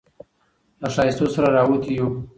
[0.81, 2.07] له ښايستو سره راوتي يـو